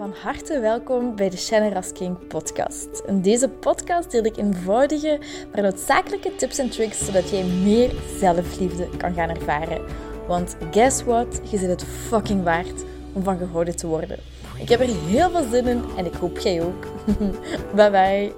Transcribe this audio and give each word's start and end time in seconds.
Van 0.00 0.14
harte 0.22 0.60
welkom 0.60 1.16
bij 1.16 1.30
de 1.30 1.36
Shannon 1.36 1.82
King 1.92 2.26
podcast. 2.26 3.02
In 3.06 3.22
deze 3.22 3.48
podcast 3.48 4.10
deel 4.10 4.24
ik 4.24 4.36
eenvoudige, 4.36 5.20
maar 5.52 5.62
noodzakelijke 5.62 6.36
tips 6.36 6.58
en 6.58 6.70
tricks 6.70 7.04
zodat 7.04 7.30
jij 7.30 7.44
meer 7.44 7.90
zelfliefde 8.18 8.88
kan 8.96 9.14
gaan 9.14 9.28
ervaren. 9.28 9.84
Want 10.26 10.56
guess 10.70 11.02
what? 11.02 11.40
Je 11.50 11.58
zit 11.58 11.68
het 11.68 11.84
fucking 11.84 12.42
waard 12.42 12.84
om 13.12 13.22
van 13.22 13.38
gehouden 13.38 13.76
te 13.76 13.86
worden. 13.86 14.18
Ik 14.58 14.68
heb 14.68 14.80
er 14.80 15.04
heel 15.06 15.30
veel 15.30 15.48
zin 15.50 15.66
in 15.66 15.84
en 15.96 16.06
ik 16.06 16.14
hoop 16.14 16.38
jij 16.38 16.62
ook. 16.62 16.86
bye 17.76 17.90
bye. 17.90 18.32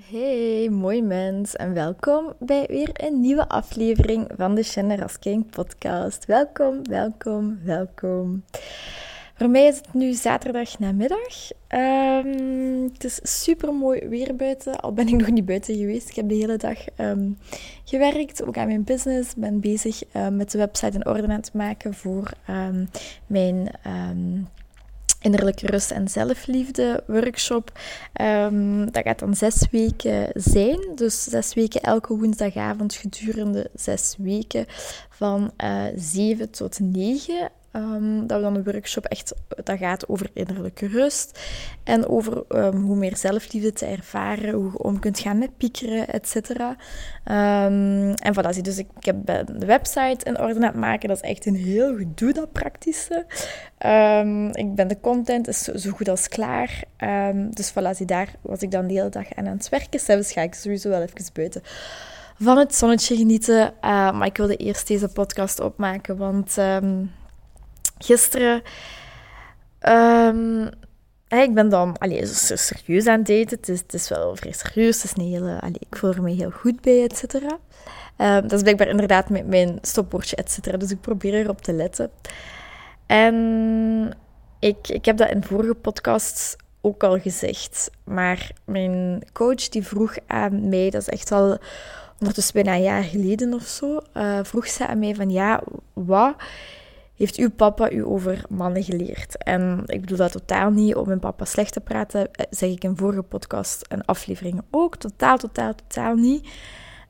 Hey, 0.00 0.68
mooi 0.70 1.02
mens 1.02 1.56
en 1.56 1.74
welkom 1.74 2.32
bij 2.38 2.66
weer 2.68 2.90
een 2.92 3.20
nieuwe 3.20 3.48
aflevering 3.48 4.30
van 4.36 4.54
de 4.54 4.62
Shannon 4.62 5.08
King 5.20 5.50
podcast. 5.50 6.26
Welkom, 6.26 6.88
welkom, 6.88 7.60
welkom. 7.64 8.44
Voor 9.42 9.50
mij 9.50 9.66
is 9.66 9.76
het 9.76 9.94
nu 9.94 10.12
zaterdag 10.12 10.78
namiddag. 10.78 11.50
Um, 11.68 12.90
het 12.92 13.04
is 13.04 13.20
super 13.22 13.74
mooi 13.74 14.08
weer 14.08 14.36
buiten, 14.36 14.80
al 14.80 14.92
ben 14.92 15.08
ik 15.08 15.14
nog 15.14 15.30
niet 15.30 15.44
buiten 15.44 15.76
geweest. 15.76 16.08
Ik 16.08 16.14
heb 16.14 16.28
de 16.28 16.34
hele 16.34 16.56
dag 16.56 16.78
ehm, 16.96 17.30
gewerkt, 17.84 18.44
ook 18.44 18.56
aan 18.56 18.66
mijn 18.66 18.84
business. 18.84 19.34
ben 19.34 19.60
bezig 19.60 20.02
uh, 20.16 20.28
met 20.28 20.50
de 20.50 20.58
website 20.58 20.96
in 20.96 21.06
orde 21.06 21.28
aan 21.28 21.40
maken 21.52 21.94
voor 21.94 22.30
um, 22.50 22.88
mijn 23.26 23.70
innerlijke 25.20 25.66
rust 25.66 25.90
en 25.90 26.08
zelfliefde 26.08 27.02
workshop. 27.06 27.72
dat 28.90 29.02
gaat 29.04 29.18
dan 29.18 29.34
zes 29.34 29.66
weken 29.70 30.28
zijn. 30.34 30.80
Dus 30.94 31.22
zes 31.22 31.54
weken 31.54 31.80
elke 31.80 32.16
woensdagavond 32.16 32.94
gedurende 32.94 33.70
zes 33.74 34.14
weken 34.18 34.66
van 35.10 35.52
uh, 35.64 35.86
eh, 35.86 35.92
7 35.96 36.50
tot 36.50 36.80
9. 36.80 37.50
Um, 37.76 38.26
dat 38.26 38.36
we 38.36 38.44
dan 38.44 38.54
een 38.54 38.64
workshop 38.64 39.04
echt, 39.04 39.34
dat 39.64 39.78
gaat 39.78 40.08
over 40.08 40.30
innerlijke 40.32 40.86
rust 40.86 41.40
en 41.84 42.08
over 42.08 42.42
um, 42.48 42.82
hoe 42.82 42.96
meer 42.96 43.16
zelfliefde 43.16 43.72
te 43.72 43.86
ervaren, 43.86 44.54
hoe 44.54 44.70
je 44.72 44.78
om 44.78 44.98
kunt 44.98 45.18
gaan 45.18 45.38
met 45.38 45.56
piekeren, 45.56 46.08
et 46.08 46.28
cetera. 46.28 46.68
Um, 46.68 48.14
en 48.14 48.34
voilà, 48.34 48.60
dus 48.60 48.78
ik, 48.78 48.86
heb 49.00 49.26
de 49.26 49.66
website 49.66 50.24
in 50.24 50.40
orde 50.40 50.54
aan 50.54 50.62
het 50.62 50.74
maken, 50.74 51.08
dat 51.08 51.16
is 51.22 51.30
echt 51.30 51.46
een 51.46 51.54
heel 51.54 51.96
gedoe, 51.96 52.32
dat 52.32 52.52
praktische. 52.52 53.26
ik 54.52 54.74
ben 54.74 54.88
de 54.88 55.00
content 55.00 55.48
is 55.48 55.62
zo, 55.62 55.90
goed 55.90 56.08
als 56.08 56.28
klaar. 56.28 56.84
dus 57.50 57.70
voilà, 57.70 57.90
zie, 57.96 58.06
daar 58.06 58.34
was 58.40 58.62
ik 58.62 58.70
dan 58.70 58.86
de 58.86 58.94
hele 58.94 59.08
dag 59.08 59.34
aan 59.34 59.48
aan 59.48 59.56
het 59.56 59.68
werken. 59.68 60.00
Zelfs 60.00 60.32
ga 60.32 60.40
ik 60.40 60.54
sowieso 60.54 60.88
wel 60.88 61.02
even 61.02 61.32
buiten 61.32 61.62
van 62.38 62.58
het 62.58 62.74
zonnetje 62.74 63.16
genieten. 63.16 63.60
Uh, 63.60 63.70
maar 64.12 64.26
ik 64.26 64.36
wilde 64.36 64.56
eerst 64.56 64.86
deze 64.86 65.08
podcast 65.08 65.60
opmaken, 65.60 66.16
want 66.16 66.56
gisteren. 68.04 68.62
Um, 69.88 70.70
ik 71.28 71.54
ben 71.54 71.68
dan 71.68 71.98
allee, 71.98 72.26
zo 72.26 72.56
serieus 72.56 73.06
aan 73.06 73.18
het 73.18 73.26
daten. 73.26 73.56
Het 73.56 73.68
is, 73.68 73.80
het 73.80 73.94
is 73.94 74.08
wel 74.08 74.36
vrij 74.36 74.52
serieus. 74.52 75.02
Het 75.02 75.04
is 75.04 75.16
een 75.16 75.30
hele, 75.30 75.60
allee, 75.60 75.80
ik 75.90 75.96
voel 75.96 76.10
er 76.10 76.22
me 76.22 76.30
heel 76.30 76.50
goed 76.50 76.80
bij, 76.80 77.02
et 77.04 77.16
cetera. 77.16 77.58
Um, 78.18 78.42
dat 78.42 78.52
is 78.52 78.62
blijkbaar 78.62 78.88
inderdaad 78.88 79.28
met 79.30 79.46
mijn 79.46 79.78
stopwoordje, 79.80 80.36
et 80.36 80.50
cetera. 80.50 80.76
Dus 80.76 80.90
ik 80.90 81.00
probeer 81.00 81.34
erop 81.34 81.60
te 81.60 81.72
letten. 81.72 82.10
En 83.06 84.16
ik, 84.58 84.88
ik 84.88 85.04
heb 85.04 85.16
dat 85.16 85.30
in 85.30 85.44
vorige 85.44 85.74
podcasts 85.74 86.56
ook 86.80 87.02
al 87.02 87.18
gezegd. 87.18 87.90
Maar 88.04 88.50
mijn 88.64 89.22
coach 89.32 89.68
die 89.68 89.86
vroeg 89.86 90.16
aan 90.26 90.68
mij, 90.68 90.90
dat 90.90 91.00
is 91.00 91.08
echt 91.08 91.32
al 91.32 91.58
ondertussen 92.18 92.54
bijna 92.54 92.74
een 92.74 92.82
jaar 92.82 93.02
geleden 93.02 93.54
of 93.54 93.62
zo, 93.62 94.00
uh, 94.14 94.38
vroeg 94.42 94.66
ze 94.66 94.86
aan 94.86 94.98
mij 94.98 95.14
van 95.14 95.30
ja, 95.30 95.62
wat 95.92 96.34
heeft 97.22 97.36
uw 97.36 97.50
papa 97.50 97.90
u 97.90 98.04
over 98.04 98.44
mannen 98.48 98.84
geleerd? 98.84 99.36
En 99.38 99.82
ik 99.86 100.00
bedoel 100.00 100.16
dat 100.16 100.32
totaal 100.32 100.70
niet 100.70 100.94
om 100.94 101.06
mijn 101.06 101.18
papa 101.18 101.44
slecht 101.44 101.72
te 101.72 101.80
praten, 101.80 102.32
eh, 102.32 102.46
zeg 102.50 102.70
ik 102.70 102.84
in 102.84 102.96
vorige 102.96 103.22
podcast 103.22 103.82
en 103.88 104.04
afleveringen 104.04 104.64
ook. 104.70 104.96
Totaal, 104.96 105.38
totaal, 105.38 105.74
totaal 105.74 106.14
niet. 106.14 106.48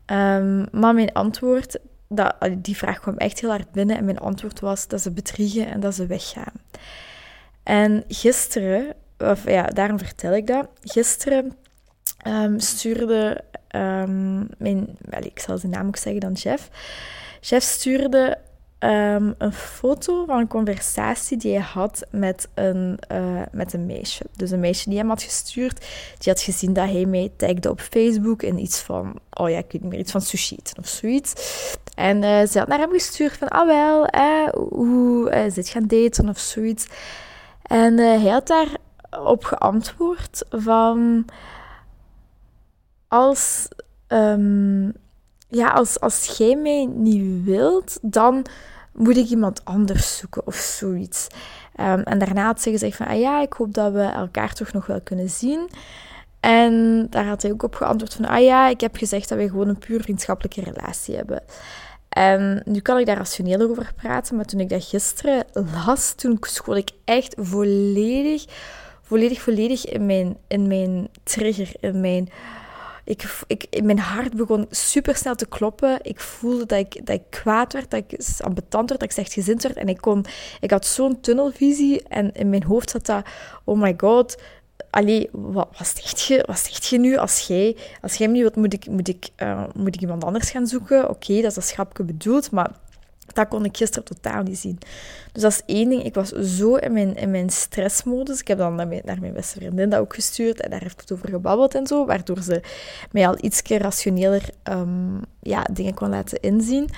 Um, 0.07 0.67
maar 0.73 0.95
mijn 0.95 1.13
antwoord, 1.13 1.79
dat, 2.09 2.35
die 2.59 2.77
vraag 2.77 3.01
kwam 3.01 3.17
echt 3.17 3.41
heel 3.41 3.51
hard 3.51 3.73
binnen 3.73 3.97
en 3.97 4.05
mijn 4.05 4.19
antwoord 4.19 4.61
was 4.61 4.89
dat 4.89 5.01
ze 5.01 5.11
bedriegen 5.11 5.67
en 5.67 5.81
dat 5.81 5.95
ze 5.95 6.07
weggaan. 6.07 6.53
En 7.63 8.05
gisteren, 8.09 8.95
of 9.19 9.49
ja, 9.51 9.63
daarom 9.63 9.99
vertel 9.99 10.33
ik 10.33 10.47
dat. 10.47 10.69
Gisteren 10.81 11.57
um, 12.27 12.61
stuurde 12.61 13.45
um, 13.77 14.49
mijn, 14.59 14.99
ik 15.21 15.39
zal 15.39 15.59
zijn 15.59 15.73
naam 15.73 15.87
ook 15.87 15.97
zeggen 15.97 16.21
dan 16.21 16.37
chef. 16.37 16.69
Chef 17.41 17.63
stuurde 17.63 18.39
um, 18.85 19.35
een 19.39 19.53
foto 19.53 20.25
van 20.25 20.39
een 20.39 20.49
conversatie 20.49 21.37
die 21.37 21.53
hij 21.53 21.63
had 21.63 22.07
met 22.11 22.49
een, 22.55 22.99
uh, 23.13 23.43
met 23.53 23.73
een 23.73 23.87
meisje. 23.87 24.25
Dus 24.37 24.51
een 24.51 24.61
meisje 24.61 24.89
die 24.89 24.99
hem 24.99 25.09
had 25.09 25.23
gestuurd, 25.23 25.79
die 26.19 26.33
had 26.33 26.41
gezien 26.41 26.73
dat 26.73 26.89
hij 26.89 27.05
mij 27.05 27.33
tagde 27.37 27.71
op 27.71 27.81
Facebook 27.81 28.43
in 28.43 28.59
iets 28.59 28.81
van, 28.81 29.19
oh 29.33 29.51
ja, 29.51 29.59
ik 29.59 29.73
weet 29.73 29.83
niet 29.83 29.91
meer, 29.91 30.01
iets 30.01 30.13
van 30.13 30.21
sushi 30.21 30.57
of 30.79 30.89
zoiets. 30.89 31.33
En 31.95 32.23
uh, 32.23 32.47
ze 32.47 32.59
had 32.59 32.69
naar 32.69 32.79
hem 32.79 32.93
gestuurd 32.93 33.37
van, 33.37 33.49
ah 33.49 33.67
wel, 33.67 34.07
eh, 34.07 34.49
hoe 34.49 35.31
uh, 35.31 35.51
zit 35.51 35.69
gaan 35.69 35.87
daten 35.87 36.29
of 36.29 36.39
zoiets. 36.39 36.87
En 37.63 37.99
hij 37.99 38.29
had 38.29 38.47
daarop 38.47 39.45
geantwoord 39.45 40.45
van, 40.51 41.25
als... 43.09 43.69
Um, 44.09 44.93
ja, 45.49 45.69
als, 45.69 46.01
als 46.01 46.37
jij 46.39 46.57
mij 46.57 46.85
niet 46.85 47.45
wilt, 47.45 47.99
dan 48.03 48.47
moet 48.93 49.17
ik 49.17 49.29
iemand 49.29 49.65
anders 49.65 50.17
zoeken 50.17 50.47
of 50.47 50.55
zoiets. 50.55 51.27
Um, 51.81 52.03
en 52.03 52.19
daarna 52.19 52.45
had 52.45 52.61
ze 52.61 52.71
gezegd 52.71 52.97
van, 52.97 53.07
ah 53.07 53.19
ja, 53.19 53.41
ik 53.41 53.53
hoop 53.53 53.75
dat 53.75 53.93
we 53.93 54.03
elkaar 54.03 54.55
toch 54.55 54.73
nog 54.73 54.87
wel 54.87 55.01
kunnen 55.01 55.31
zien. 55.31 55.69
En 56.41 57.07
daar 57.11 57.27
had 57.27 57.43
hij 57.43 57.53
ook 57.53 57.63
op 57.63 57.75
geantwoord 57.75 58.15
van, 58.15 58.25
ah 58.25 58.43
ja, 58.43 58.69
ik 58.69 58.81
heb 58.81 58.97
gezegd 58.97 59.29
dat 59.29 59.39
wij 59.39 59.49
gewoon 59.49 59.69
een 59.69 59.79
puur 59.79 60.03
vriendschappelijke 60.03 60.61
relatie 60.61 61.17
hebben. 61.17 61.43
En 62.09 62.63
nu 62.65 62.81
kan 62.81 62.99
ik 62.99 63.07
daar 63.07 63.17
rationeel 63.17 63.61
over 63.61 63.93
praten, 63.97 64.37
maar 64.37 64.45
toen 64.45 64.61
ik 64.61 64.69
dat 64.69 64.85
gisteren 64.85 65.45
las, 65.87 66.13
toen 66.13 66.39
schoot 66.41 66.77
ik 66.77 66.91
echt 67.05 67.35
volledig, 67.39 68.45
volledig, 69.03 69.41
volledig 69.41 69.87
in 69.87 70.07
mijn, 70.07 70.37
in 70.49 70.67
mijn 70.67 71.09
trigger, 71.23 71.73
in 71.81 72.01
mijn 72.01 72.29
ik, 73.05 73.43
ik, 73.47 73.83
mijn 73.83 73.99
hart 73.99 74.35
begon 74.35 74.67
super 74.71 75.17
snel 75.17 75.35
te 75.35 75.47
kloppen. 75.47 75.99
Ik 76.03 76.21
voelde 76.21 76.67
dat 76.67 76.79
ik, 76.79 77.07
dat 77.07 77.17
ik 77.17 77.23
kwaad 77.31 77.73
werd, 77.73 77.91
dat 77.91 78.05
ik 78.09 78.21
ambetant 78.41 78.89
werd, 78.89 79.01
dat 79.01 79.03
ik 79.03 79.11
slecht 79.11 79.33
gezind 79.33 79.63
werd. 79.63 79.77
En 79.77 79.89
ik, 79.89 80.01
kon, 80.01 80.25
ik 80.61 80.71
had 80.71 80.87
zo'n 80.87 81.21
tunnelvisie 81.21 82.03
en 82.09 82.33
in 82.33 82.51
mijn 82.51 82.65
hoofd 82.65 82.91
zat 82.91 83.07
dat, 83.07 83.25
oh 83.65 83.81
my 83.81 83.95
god, 83.97 84.37
allee, 84.91 85.29
wat, 85.33 85.69
wat, 85.79 85.87
zegt 85.87 86.21
je, 86.21 86.43
wat 86.47 86.59
zegt 86.59 86.87
je 86.87 86.99
nu 86.99 87.17
als 87.17 87.47
jij, 87.47 87.77
als 88.03 88.15
jij 88.15 88.27
me 88.27 88.33
niet 88.33 88.43
wilt, 88.43 88.57
moet 88.57 88.73
ik, 88.73 88.87
moet, 88.87 89.09
ik, 89.09 89.29
uh, 89.43 89.65
moet 89.75 89.95
ik 89.95 90.01
iemand 90.01 90.25
anders 90.25 90.51
gaan 90.51 90.67
zoeken? 90.67 91.09
Oké, 91.09 91.41
dat 91.41 91.51
is 91.51 91.57
een 91.57 91.63
schapje 91.63 92.05
bedoeld, 92.05 92.51
maar 92.51 92.71
dat 93.33 93.49
kon 93.49 93.65
ik 93.65 93.77
gisteren 93.77 94.05
totaal 94.05 94.43
niet 94.43 94.59
zien. 94.59 94.79
Dus 95.33 95.43
dat 95.43 95.53
is 95.53 95.63
één 95.67 95.89
ding. 95.89 96.03
Ik 96.03 96.15
was 96.15 96.29
zo 96.29 96.75
in 96.75 96.93
mijn, 96.93 97.17
in 97.17 97.31
mijn 97.31 97.51
stressmodus. 97.51 98.41
Ik 98.41 98.49
heb 98.49 98.59
dan 98.59 98.75
naar 98.75 98.89
mijn, 98.89 99.03
naar 99.05 99.21
mijn 99.21 99.33
beste 99.33 99.59
vriendin 99.59 99.91
dat 99.91 100.01
ook 100.01 100.15
gestuurd. 100.15 100.61
En 100.61 100.71
daar 100.71 100.83
heeft 100.83 101.01
het 101.01 101.13
over 101.13 101.29
gebabbeld 101.29 101.75
en 101.75 101.87
zo. 101.87 102.07
Waardoor 102.07 102.43
ze 102.43 102.61
mij 103.11 103.29
al 103.29 103.37
iets 103.41 103.63
rationeler 103.63 104.49
um, 104.71 105.21
ja, 105.41 105.67
dingen 105.73 105.95
kon 105.95 106.09
laten 106.09 106.41
inzien. 106.41 106.89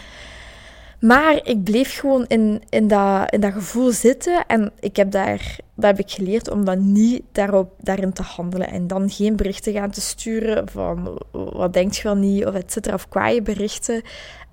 Maar 1.00 1.41
ik 1.43 1.65
bleef 1.65 1.99
gewoon 1.99 2.25
in, 2.27 2.62
in, 2.69 2.89
dat, 2.89 3.33
in 3.33 3.41
dat 3.41 3.53
gevoel 3.53 3.91
zitten. 3.91 4.47
En 4.47 4.73
ik 4.81 4.97
heb 4.97 5.11
daar, 5.11 5.59
dat 5.75 5.97
heb 5.97 5.99
ik 5.99 6.11
geleerd 6.11 6.50
om 6.50 6.65
dan 6.65 6.93
niet 6.93 7.23
daarop, 7.33 7.73
daarin 7.81 8.12
te 8.12 8.23
handelen. 8.23 8.69
En 8.69 8.87
dan 8.87 9.11
geen 9.11 9.37
berichten 9.37 9.73
gaan 9.73 9.91
te 9.91 10.00
sturen 10.00 10.69
van 10.69 11.19
wat 11.33 11.73
denkt 11.73 11.97
je 11.97 12.03
wel 12.03 12.17
niet, 12.17 12.47
of 12.47 12.55
et 12.55 12.73
cetera. 12.73 12.94
Of 12.94 13.09
kwaaie 13.09 13.43
berichten. 13.43 14.03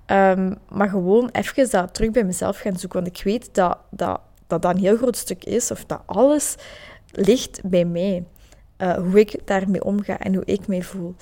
Um, 0.06 0.58
maar 0.68 0.88
gewoon 0.88 1.28
even 1.32 1.70
dat 1.70 1.94
terug 1.94 2.10
bij 2.10 2.24
mezelf 2.24 2.58
gaan 2.58 2.76
zoeken. 2.78 3.02
Want 3.02 3.16
ik 3.16 3.24
weet 3.24 3.54
dat 3.54 3.78
dat, 3.90 4.20
dat, 4.46 4.62
dat 4.62 4.74
een 4.74 4.80
heel 4.80 4.96
groot 4.96 5.16
stuk 5.16 5.44
is, 5.44 5.70
of 5.70 5.84
dat 5.84 6.02
alles 6.06 6.56
ligt 7.10 7.60
bij 7.64 7.84
mij. 7.84 8.24
Uh, 8.78 8.94
hoe 8.94 9.20
ik 9.20 9.46
daarmee 9.46 9.84
omga 9.84 10.18
en 10.18 10.34
hoe 10.34 10.44
ik 10.44 10.66
me 10.66 10.82
voel. 10.82 11.14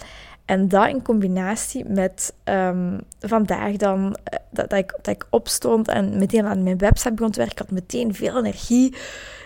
En 0.50 0.68
dat 0.68 0.88
in 0.88 1.02
combinatie 1.02 1.84
met 1.84 2.34
um, 2.44 2.98
vandaag 3.20 3.76
dan, 3.76 4.16
eh, 4.24 4.38
dat, 4.50 4.70
dat, 4.70 4.78
ik, 4.78 4.98
dat 5.02 5.14
ik 5.14 5.26
opstond 5.30 5.88
en 5.88 6.18
meteen 6.18 6.46
aan 6.46 6.62
mijn 6.62 6.78
website 6.78 7.14
begon 7.14 7.30
te 7.30 7.38
werken. 7.38 7.56
Ik 7.56 7.68
had 7.68 7.70
meteen 7.70 8.14
veel 8.14 8.38
energie 8.38 8.94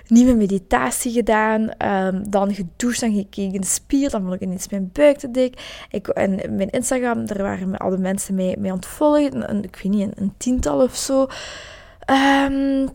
nieuwe 0.06 0.35
meditatie 0.35 1.12
gedaan, 1.12 1.71
um, 1.87 2.31
dan 2.31 2.55
gedoucht, 2.55 3.01
dan 3.01 3.15
gekeken 3.15 3.55
in 3.55 3.61
de 3.61 3.67
spier, 3.67 4.11
dan 4.11 4.23
vond 4.23 4.35
ik 4.35 4.41
ineens 4.41 4.69
mijn 4.69 4.91
buik 4.93 5.19
te 5.19 5.31
dik. 5.31 5.85
Ik, 5.91 6.09
en 6.09 6.56
mijn 6.56 6.71
Instagram, 6.71 7.27
daar 7.27 7.43
waren 7.43 7.77
alle 7.77 7.99
mensen 7.99 8.35
mee, 8.35 8.56
mee 8.59 8.73
een, 8.73 9.62
ik 9.62 9.81
weet 9.83 9.93
niet, 9.93 10.11
een, 10.15 10.35
tiental 10.37 10.83
of 10.83 10.97
zo. 10.97 11.27
Um, 12.11 12.89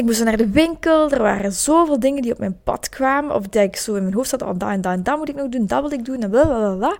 ik 0.00 0.06
moest 0.06 0.24
naar 0.24 0.36
de 0.36 0.50
winkel, 0.50 1.10
er 1.10 1.22
waren 1.22 1.52
zoveel 1.52 2.00
dingen 2.00 2.22
die 2.22 2.32
op 2.32 2.38
mijn 2.38 2.62
pad 2.62 2.88
kwamen, 2.88 3.34
of 3.34 3.48
dat 3.48 3.62
ik 3.62 3.76
zo 3.76 3.94
in 3.94 4.02
mijn 4.02 4.14
hoofd 4.14 4.28
zat, 4.28 4.42
oh, 4.42 4.58
dat 4.58 4.68
en 4.68 4.80
dat 4.80 4.92
en 4.92 5.02
dat 5.02 5.18
moet 5.18 5.28
ik 5.28 5.34
nog 5.34 5.48
doen, 5.48 5.66
dat 5.66 5.80
wil 5.80 5.98
ik 5.98 6.04
doen, 6.04 6.22
en 6.22 6.30
blablabla. 6.30 6.96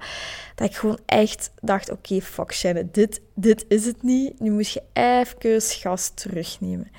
Dat 0.55 0.69
ik 0.69 0.77
gewoon 0.77 0.99
echt 1.07 1.51
dacht, 1.61 1.91
oké, 1.91 2.21
fuck 2.21 2.53
Shannon, 2.53 2.89
dit, 2.93 3.21
dit 3.35 3.65
is 3.69 3.87
het 3.87 4.03
niet. 4.03 4.41
Nu 4.41 4.51
moet 4.51 4.71
je 4.71 4.83
even 4.93 5.61
gas 5.61 6.11
terugnemen. 6.15 6.91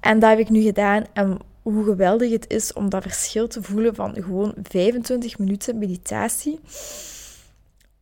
En 0.00 0.18
dat 0.18 0.30
heb 0.30 0.38
ik 0.38 0.48
nu 0.48 0.60
gedaan. 0.60 1.04
En 1.12 1.38
hoe 1.62 1.84
geweldig 1.84 2.30
het 2.30 2.50
is 2.50 2.72
om 2.72 2.88
dat 2.88 3.02
verschil 3.02 3.48
te 3.48 3.62
voelen 3.62 3.94
van 3.94 4.14
gewoon 4.14 4.54
25 4.62 5.38
minuten 5.38 5.78
meditatie. 5.78 6.60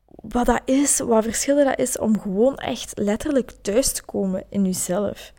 Wat 0.06 0.46
dat 0.46 0.60
is, 0.64 0.98
wat 0.98 1.24
verschil 1.24 1.64
dat 1.64 1.78
is 1.78 1.98
om 1.98 2.20
gewoon 2.20 2.56
echt 2.56 2.92
letterlijk 2.94 3.52
thuis 3.60 3.92
te 3.92 4.04
komen 4.04 4.44
in 4.48 4.64
jezelf. 4.64 5.32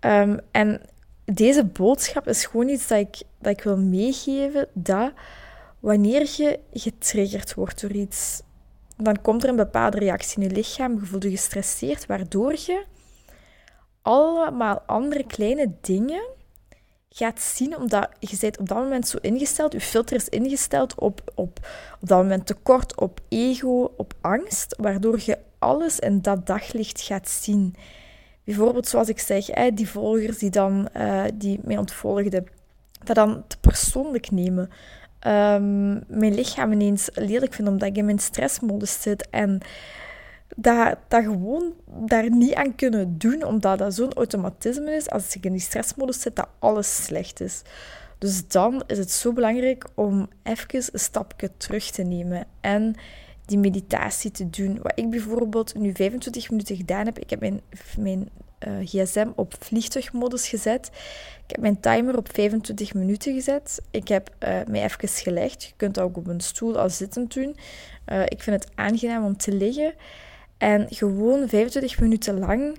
Um, 0.00 0.40
en 0.50 0.80
deze 1.24 1.64
boodschap 1.64 2.28
is 2.28 2.46
gewoon 2.46 2.68
iets 2.68 2.86
dat 2.86 2.98
ik, 2.98 3.22
dat 3.38 3.52
ik 3.52 3.62
wil 3.62 3.76
meegeven, 3.76 4.68
dat 4.72 5.12
wanneer 5.80 6.30
je 6.36 6.58
getriggerd 6.72 7.54
wordt 7.54 7.80
door 7.80 7.90
iets, 7.90 8.42
dan 8.96 9.20
komt 9.20 9.42
er 9.42 9.48
een 9.48 9.56
bepaalde 9.56 9.98
reactie 9.98 10.42
in 10.42 10.48
je 10.48 10.54
lichaam, 10.54 10.94
je 10.94 11.06
voelt 11.06 11.22
je 11.22 11.30
gestresseerd, 11.30 12.06
waardoor 12.06 12.52
je 12.52 12.84
allemaal 14.02 14.82
andere 14.86 15.26
kleine 15.26 15.72
dingen 15.80 16.22
gaat 17.10 17.40
zien, 17.40 17.76
omdat 17.76 18.08
je 18.18 18.36
bent 18.40 18.58
op 18.58 18.68
dat 18.68 18.78
moment 18.78 19.08
zo 19.08 19.18
ingesteld, 19.20 19.72
je 19.72 19.80
filter 19.80 20.16
is 20.16 20.28
ingesteld 20.28 20.94
op, 20.94 21.32
op, 21.34 21.68
op 22.00 22.08
dat 22.08 22.18
moment 22.18 22.46
tekort, 22.46 23.00
op 23.00 23.20
ego, 23.28 23.92
op 23.96 24.14
angst, 24.20 24.74
waardoor 24.78 25.20
je 25.24 25.38
alles 25.58 25.98
in 25.98 26.22
dat 26.22 26.46
daglicht 26.46 27.00
gaat 27.00 27.28
zien. 27.28 27.74
Bijvoorbeeld, 28.44 28.88
zoals 28.88 29.08
ik 29.08 29.18
zeg, 29.18 29.46
die 29.74 29.88
volgers 29.88 30.38
die, 30.38 30.50
dan, 30.50 30.88
uh, 30.96 31.24
die 31.34 31.60
mij 31.62 31.76
ontvolgden, 31.76 32.46
dat 33.04 33.16
dan 33.16 33.44
te 33.46 33.58
persoonlijk 33.58 34.30
nemen. 34.30 34.70
Um, 35.26 35.92
mijn 36.06 36.34
lichaam 36.34 36.72
ineens 36.72 37.08
lelijk 37.14 37.54
vinden 37.54 37.72
omdat 37.72 37.88
ik 37.88 37.96
in 37.96 38.04
mijn 38.04 38.18
stressmodus 38.18 39.02
zit 39.02 39.28
en 39.30 39.60
dat, 40.56 40.96
dat 41.08 41.22
gewoon 41.22 41.72
daar 41.86 42.30
niet 42.30 42.54
aan 42.54 42.74
kunnen 42.74 43.18
doen, 43.18 43.44
omdat 43.44 43.78
dat 43.78 43.94
zo'n 43.94 44.12
automatisme 44.12 44.90
is, 44.90 45.10
als 45.10 45.36
ik 45.36 45.44
in 45.44 45.52
die 45.52 45.60
stressmodus 45.60 46.20
zit, 46.20 46.36
dat 46.36 46.48
alles 46.58 47.04
slecht 47.04 47.40
is. 47.40 47.62
Dus 48.18 48.48
dan 48.48 48.82
is 48.86 48.98
het 48.98 49.10
zo 49.10 49.32
belangrijk 49.32 49.86
om 49.94 50.28
even 50.42 50.68
een 50.92 50.98
stapje 50.98 51.50
terug 51.56 51.90
te 51.90 52.02
nemen 52.02 52.46
en 52.60 52.94
die 53.52 53.60
meditatie 53.60 54.30
te 54.30 54.50
doen. 54.50 54.78
Wat 54.82 54.92
ik 54.94 55.10
bijvoorbeeld 55.10 55.74
nu 55.74 55.94
25 55.94 56.50
minuten 56.50 56.76
gedaan 56.76 57.04
heb, 57.04 57.18
ik 57.18 57.30
heb 57.30 57.40
mijn, 57.40 57.60
mijn 57.98 58.28
uh, 58.68 58.86
gsm 58.86 59.28
op 59.34 59.54
vliegtuigmodus 59.58 60.48
gezet. 60.48 60.90
Ik 61.44 61.50
heb 61.50 61.60
mijn 61.60 61.80
timer 61.80 62.16
op 62.16 62.28
25 62.32 62.94
minuten 62.94 63.34
gezet. 63.34 63.82
Ik 63.90 64.08
heb 64.08 64.34
uh, 64.44 64.60
mij 64.68 64.84
even 64.84 65.08
gelegd. 65.08 65.64
Je 65.64 65.72
kunt 65.76 65.94
dat 65.94 66.04
ook 66.04 66.16
op 66.16 66.26
een 66.26 66.40
stoel 66.40 66.78
al 66.78 66.90
zittend 66.90 67.34
doen. 67.34 67.56
Uh, 68.12 68.22
ik 68.22 68.42
vind 68.42 68.62
het 68.62 68.72
aangenaam 68.74 69.24
om 69.24 69.36
te 69.36 69.52
liggen. 69.52 69.94
En 70.58 70.86
gewoon 70.90 71.48
25 71.48 72.00
minuten 72.00 72.38
lang 72.38 72.78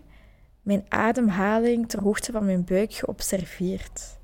mijn 0.62 0.86
ademhaling 0.90 1.90
ter 1.90 2.02
hoogte 2.02 2.32
van 2.32 2.46
mijn 2.46 2.64
buik 2.64 2.94
geobserveerd. 2.94 4.18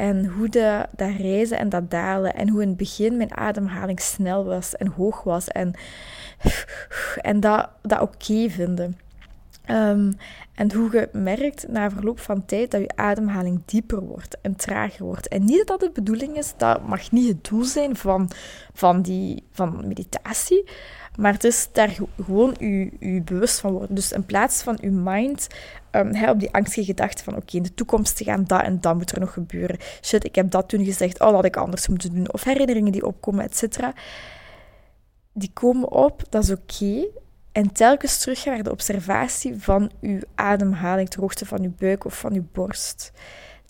En 0.00 0.26
hoe 0.26 0.48
de, 0.48 0.86
dat 0.96 1.10
reizen 1.18 1.58
en 1.58 1.68
dat 1.68 1.90
dalen. 1.90 2.34
En 2.34 2.48
hoe 2.48 2.62
in 2.62 2.68
het 2.68 2.76
begin 2.76 3.16
mijn 3.16 3.36
ademhaling 3.36 4.00
snel 4.00 4.44
was 4.44 4.76
en 4.76 4.86
hoog 4.86 5.22
was. 5.22 5.48
En, 5.48 5.74
en 7.30 7.40
dat, 7.40 7.68
dat 7.82 8.00
oké 8.00 8.48
vinden. 8.48 8.98
Um, 9.70 10.16
en 10.54 10.72
hoe 10.72 10.92
je 10.92 11.08
merkt 11.12 11.68
na 11.68 11.90
verloop 11.90 12.20
van 12.20 12.44
tijd 12.44 12.70
dat 12.70 12.80
je 12.80 12.96
ademhaling 12.96 13.62
dieper 13.64 14.00
wordt 14.00 14.36
en 14.40 14.56
trager 14.56 15.04
wordt. 15.04 15.28
En 15.28 15.44
niet 15.44 15.66
dat 15.66 15.66
dat 15.66 15.80
de 15.80 15.90
bedoeling 15.90 16.36
is, 16.36 16.54
dat 16.56 16.86
mag 16.86 17.10
niet 17.10 17.28
het 17.28 17.44
doel 17.44 17.64
zijn 17.64 17.96
van, 17.96 18.30
van, 18.72 19.02
die, 19.02 19.42
van 19.52 19.86
meditatie. 19.86 20.64
Maar 21.20 21.32
het 21.32 21.44
is 21.44 21.68
daar 21.72 21.96
gewoon 22.24 22.54
je, 22.58 22.90
je 23.00 23.22
bewust 23.22 23.60
van 23.60 23.72
worden. 23.72 23.94
Dus 23.94 24.12
in 24.12 24.24
plaats 24.24 24.62
van 24.62 24.78
je 24.80 24.90
mind 24.90 25.46
um, 25.90 26.28
op 26.28 26.40
die 26.40 26.52
angstige 26.52 26.84
gedachte 26.84 27.24
van 27.24 27.36
oké, 27.36 27.56
in 27.56 27.62
de 27.62 27.74
toekomst 27.74 28.16
te 28.16 28.24
gaan, 28.24 28.44
dat 28.44 28.62
en 28.62 28.80
dat 28.80 28.96
moet 28.96 29.12
er 29.12 29.20
nog 29.20 29.32
gebeuren. 29.32 29.76
Shit, 30.02 30.24
ik 30.24 30.34
heb 30.34 30.50
dat 30.50 30.68
toen 30.68 30.84
gezegd, 30.84 31.20
oh, 31.20 31.26
dat 31.26 31.34
had 31.34 31.44
ik 31.44 31.56
anders 31.56 31.88
moeten 31.88 32.14
doen. 32.14 32.32
Of 32.32 32.44
herinneringen 32.44 32.92
die 32.92 33.06
opkomen, 33.06 33.44
et 33.44 33.56
cetera. 33.56 33.92
Die 35.32 35.50
komen 35.52 35.90
op, 35.90 36.22
dat 36.28 36.42
is 36.42 36.50
oké. 36.50 37.06
En 37.52 37.72
telkens 37.72 38.18
terug 38.18 38.44
naar 38.44 38.62
de 38.62 38.70
observatie 38.70 39.62
van 39.62 39.90
uw 40.00 40.20
ademhaling 40.34 41.08
ter 41.08 41.20
hoogte 41.20 41.46
van 41.46 41.62
uw 41.62 41.72
buik 41.78 42.04
of 42.04 42.18
van 42.18 42.32
uw 42.32 42.46
borst. 42.52 43.12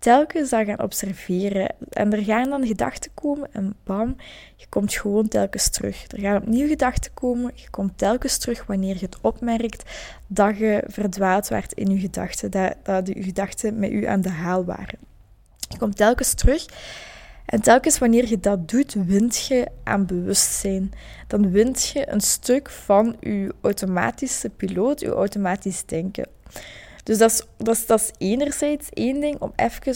Telkens 0.00 0.50
dat 0.50 0.66
gaan 0.66 0.82
observeren. 0.82 1.74
En 1.90 2.12
er 2.12 2.24
gaan 2.24 2.50
dan 2.50 2.66
gedachten 2.66 3.10
komen 3.14 3.48
en 3.52 3.74
bam, 3.84 4.16
je 4.56 4.66
komt 4.68 4.94
gewoon 4.94 5.28
telkens 5.28 5.68
terug. 5.68 6.04
Er 6.08 6.20
gaan 6.20 6.36
opnieuw 6.36 6.68
gedachten 6.68 7.14
komen. 7.14 7.52
Je 7.54 7.70
komt 7.70 7.98
telkens 7.98 8.38
terug 8.38 8.66
wanneer 8.66 8.94
je 8.94 9.04
het 9.04 9.20
opmerkt 9.20 9.90
dat 10.26 10.58
je 10.58 10.84
verdwaald 10.86 11.48
werd 11.48 11.72
in 11.72 11.90
je 11.90 11.98
gedachten. 11.98 12.50
Dat, 12.50 12.74
dat 12.82 13.06
je 13.06 13.22
gedachten 13.22 13.78
met 13.78 13.90
u 13.90 14.06
aan 14.06 14.20
de 14.20 14.28
haal 14.28 14.64
waren. 14.64 14.98
Je 15.68 15.78
komt 15.78 15.96
telkens 15.96 16.34
terug 16.34 16.66
en 17.46 17.60
telkens 17.60 17.98
wanneer 17.98 18.28
je 18.28 18.40
dat 18.40 18.68
doet, 18.68 18.94
wint 18.94 19.46
je 19.46 19.66
aan 19.84 20.06
bewustzijn. 20.06 20.92
Dan 21.26 21.50
wint 21.50 21.88
je 21.88 22.10
een 22.12 22.20
stuk 22.20 22.70
van 22.70 23.16
je 23.20 23.54
automatische 23.60 24.48
piloot, 24.48 25.00
je 25.00 25.08
automatisch 25.08 25.84
denken. 25.84 26.26
Dus 27.10 27.18
dat 27.18 27.30
is, 27.30 27.42
dat, 27.56 27.84
dat 27.86 28.12
enerzijds 28.18 28.88
één 28.92 29.20
ding 29.20 29.40
om 29.40 29.52
even 29.56 29.88
een 29.88 29.94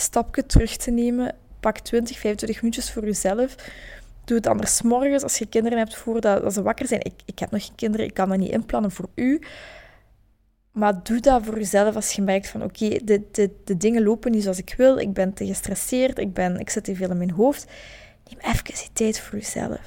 stapje 0.00 0.46
terug 0.46 0.76
te 0.76 0.90
nemen. 0.90 1.34
Pak 1.60 1.78
20, 1.78 2.18
25 2.18 2.62
minuutjes 2.62 2.92
voor 2.92 3.04
jezelf. 3.04 3.54
Doe 4.24 4.36
het 4.36 4.46
anders 4.46 4.82
morgens 4.82 5.22
als 5.22 5.38
je 5.38 5.46
kinderen 5.46 5.78
hebt 5.78 5.96
voordat 5.96 6.42
dat 6.42 6.52
ze 6.52 6.62
wakker 6.62 6.86
zijn. 6.86 7.00
Ik, 7.00 7.12
ik 7.24 7.38
heb 7.38 7.50
nog 7.50 7.64
geen 7.64 7.74
kinderen, 7.74 8.06
ik 8.06 8.14
kan 8.14 8.28
dat 8.28 8.38
niet 8.38 8.50
inplannen 8.50 8.90
voor 8.90 9.08
u. 9.14 9.42
Maar 10.72 11.02
doe 11.02 11.20
dat 11.20 11.44
voor 11.44 11.58
jezelf 11.58 11.94
als 11.94 12.12
je 12.12 12.22
merkt 12.22 12.48
van 12.48 12.62
oké, 12.62 12.88
de, 13.04 13.22
de, 13.32 13.50
de 13.64 13.76
dingen 13.76 14.02
lopen 14.02 14.30
niet 14.30 14.42
zoals 14.42 14.58
ik 14.58 14.74
wil. 14.76 14.98
Ik 14.98 15.12
ben 15.12 15.32
te 15.32 15.46
gestresseerd, 15.46 16.18
ik, 16.18 16.32
ben, 16.32 16.58
ik 16.58 16.70
zit 16.70 16.84
te 16.84 16.96
veel 16.96 17.10
in 17.10 17.18
mijn 17.18 17.30
hoofd. 17.30 17.66
Neem 18.30 18.52
even 18.52 18.64
die 18.64 18.88
tijd 18.92 19.20
voor 19.20 19.38
jezelf. 19.38 19.80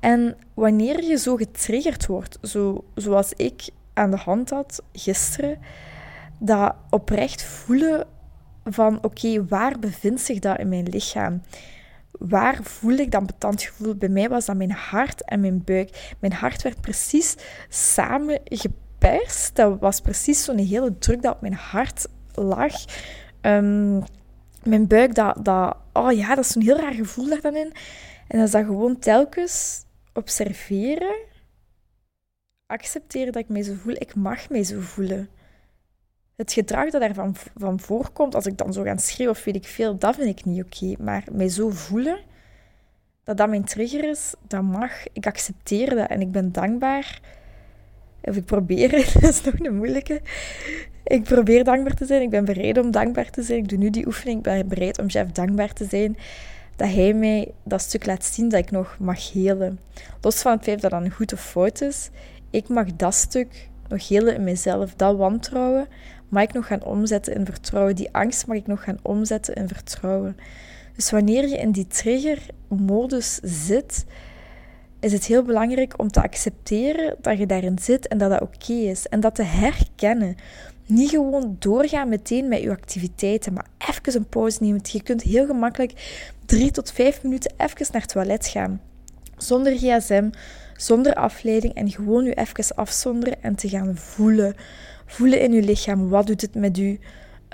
En 0.00 0.36
wanneer 0.54 1.04
je 1.04 1.18
zo 1.18 1.36
getriggerd 1.36 2.06
wordt, 2.06 2.38
zo, 2.42 2.84
zoals 2.94 3.32
ik 3.36 3.68
aan 3.94 4.10
de 4.10 4.16
hand 4.16 4.50
had 4.50 4.82
gisteren, 4.92 5.58
dat 6.38 6.74
oprecht 6.90 7.42
voelen 7.42 8.06
van 8.64 8.98
oké, 9.02 9.46
waar 9.46 9.78
bevindt 9.78 10.20
zich 10.20 10.38
dat 10.38 10.58
in 10.58 10.68
mijn 10.68 10.88
lichaam? 10.88 11.42
Waar 12.10 12.58
voel 12.62 12.96
ik 12.96 13.10
dat 13.10 13.26
betant 13.26 13.62
gevoel? 13.62 13.94
Bij 13.94 14.08
mij 14.08 14.28
was 14.28 14.44
dat 14.44 14.56
mijn 14.56 14.70
hart 14.70 15.24
en 15.24 15.40
mijn 15.40 15.64
buik. 15.64 16.14
Mijn 16.18 16.32
hart 16.32 16.62
werd 16.62 16.80
precies 16.80 17.36
samen 17.68 18.40
geperst. 18.44 19.56
Dat 19.56 19.80
was 19.80 20.00
precies 20.00 20.44
zo'n 20.44 20.58
hele 20.58 20.98
druk 20.98 21.22
dat 21.22 21.34
op 21.34 21.40
mijn 21.40 21.54
hart 21.54 22.06
lag. 22.34 22.74
Um, 23.40 24.02
mijn 24.62 24.86
buik, 24.86 25.14
dat, 25.14 25.44
dat, 25.44 25.76
oh 25.92 26.12
ja, 26.12 26.34
dat 26.34 26.44
is 26.44 26.50
zo'n 26.50 26.62
heel 26.62 26.80
raar 26.80 26.94
gevoel 26.94 27.28
daar 27.28 27.40
dan 27.40 27.56
in. 27.56 27.72
En 28.28 28.38
dat 28.38 28.46
is 28.46 28.52
dat 28.52 28.64
gewoon 28.64 28.98
telkens 28.98 29.84
observeren, 30.12 31.16
accepteren 32.66 33.32
dat 33.32 33.42
ik 33.42 33.48
mij 33.48 33.62
zo 33.62 33.74
voel. 33.74 33.94
Ik 33.94 34.14
mag 34.14 34.48
mij 34.50 34.64
zo 34.64 34.80
voelen. 34.80 35.28
Het 36.36 36.52
gedrag 36.52 36.90
dat 36.90 37.00
daarvan 37.00 37.34
van 37.56 37.80
voorkomt, 37.80 38.34
als 38.34 38.46
ik 38.46 38.58
dan 38.58 38.72
zo 38.72 38.82
ga 38.82 38.96
schreeuwen 38.96 39.36
of 39.36 39.44
weet 39.44 39.56
ik 39.56 39.66
veel, 39.66 39.98
dat 39.98 40.14
vind 40.14 40.38
ik 40.38 40.44
niet 40.44 40.64
oké. 40.64 41.02
Maar 41.02 41.24
mij 41.32 41.48
zo 41.48 41.70
voelen, 41.70 42.18
dat 43.24 43.36
dat 43.36 43.48
mijn 43.48 43.64
trigger 43.64 44.08
is, 44.08 44.34
dat 44.48 44.62
mag. 44.62 44.90
Ik 45.12 45.26
accepteer 45.26 45.94
dat 45.94 46.08
en 46.08 46.20
ik 46.20 46.32
ben 46.32 46.52
dankbaar. 46.52 47.20
Of 48.22 48.36
ik 48.36 48.44
probeer, 48.44 48.90
dat 49.20 49.22
is 49.22 49.42
nog 49.42 49.54
een 49.58 49.76
moeilijke. 49.76 50.20
Ik 51.04 51.22
probeer 51.22 51.64
dankbaar 51.64 51.94
te 51.94 52.06
zijn. 52.06 52.22
Ik 52.22 52.30
ben 52.30 52.44
bereid 52.44 52.78
om 52.78 52.90
dankbaar 52.90 53.30
te 53.30 53.42
zijn. 53.42 53.58
Ik 53.58 53.68
doe 53.68 53.78
nu 53.78 53.90
die 53.90 54.06
oefening. 54.06 54.36
Ik 54.36 54.42
ben 54.42 54.68
bereid 54.68 54.98
om 54.98 55.06
Jeff 55.06 55.32
dankbaar 55.32 55.72
te 55.72 55.84
zijn. 55.84 56.16
Dat 56.76 56.88
hij 56.88 57.12
mij 57.12 57.52
dat 57.64 57.80
stuk 57.80 58.06
laat 58.06 58.24
zien 58.24 58.48
dat 58.48 58.60
ik 58.60 58.70
nog 58.70 58.96
mag 58.98 59.32
helen. 59.32 59.78
Los 60.20 60.42
van 60.42 60.52
het 60.52 60.62
feit 60.62 60.80
dat 60.80 60.90
dat 60.90 61.02
een 61.02 61.10
goed 61.10 61.32
of 61.32 61.40
fout 61.40 61.80
is. 61.80 62.10
Ik 62.54 62.68
mag 62.68 62.96
dat 62.96 63.14
stuk 63.14 63.68
nog 63.88 64.08
helen 64.08 64.34
in 64.34 64.44
mezelf. 64.44 64.94
Dat 64.94 65.16
wantrouwen 65.16 65.88
mag 66.28 66.42
ik 66.42 66.52
nog 66.52 66.66
gaan 66.66 66.84
omzetten 66.84 67.34
in 67.34 67.44
vertrouwen. 67.44 67.96
Die 67.96 68.12
angst 68.12 68.46
mag 68.46 68.56
ik 68.56 68.66
nog 68.66 68.82
gaan 68.82 68.98
omzetten 69.02 69.54
in 69.54 69.68
vertrouwen. 69.68 70.36
Dus 70.96 71.10
wanneer 71.10 71.48
je 71.48 71.58
in 71.58 71.70
die 71.70 71.86
trigger-modus 71.86 73.38
zit, 73.42 74.04
is 75.00 75.12
het 75.12 75.24
heel 75.24 75.42
belangrijk 75.42 75.98
om 75.98 76.10
te 76.10 76.22
accepteren 76.22 77.16
dat 77.20 77.38
je 77.38 77.46
daarin 77.46 77.78
zit 77.78 78.08
en 78.08 78.18
dat 78.18 78.30
dat 78.30 78.40
oké 78.40 78.72
is. 78.72 79.06
En 79.06 79.20
dat 79.20 79.34
te 79.34 79.42
herkennen. 79.42 80.36
Niet 80.86 81.10
gewoon 81.10 81.56
doorgaan 81.58 82.08
meteen 82.08 82.48
met 82.48 82.62
je 82.62 82.70
activiteiten, 82.70 83.52
maar 83.52 83.66
even 83.78 84.20
een 84.20 84.28
pauze 84.28 84.62
nemen. 84.62 84.80
Je 84.82 85.02
kunt 85.02 85.22
heel 85.22 85.46
gemakkelijk 85.46 85.92
drie 86.46 86.70
tot 86.70 86.92
vijf 86.92 87.22
minuten 87.22 87.50
even 87.56 87.86
naar 87.92 88.02
het 88.02 88.10
toilet 88.10 88.46
gaan. 88.46 88.80
Zonder 89.36 89.72
gsm, 89.72 90.30
zonder 90.84 91.14
afleiding 91.14 91.74
en 91.74 91.90
gewoon 91.90 92.24
je 92.24 92.34
even 92.34 92.76
afzonderen 92.76 93.42
en 93.42 93.54
te 93.54 93.68
gaan 93.68 93.96
voelen. 93.96 94.54
Voelen 95.06 95.40
in 95.40 95.52
je 95.52 95.62
lichaam. 95.62 96.08
Wat 96.08 96.26
doet 96.26 96.40
het 96.40 96.54
met 96.54 96.78
u? 96.78 96.98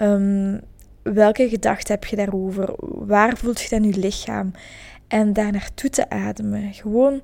Um, 0.03 0.61
welke 1.03 1.49
gedachten 1.49 1.95
heb 1.95 2.05
je 2.05 2.17
daarover? 2.17 2.75
Waar 3.07 3.37
voelt 3.37 3.61
je 3.61 3.69
dan 3.69 3.83
je 3.83 3.97
lichaam? 3.97 4.53
En 5.09 5.33
daar 5.33 5.53
naartoe 5.53 5.91
te 5.91 6.11
ademen. 6.11 6.75
Gewoon 6.75 7.21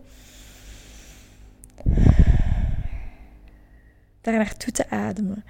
daar 4.21 4.37
naartoe 4.37 4.73
te 4.73 4.91
ademen. 4.91 5.45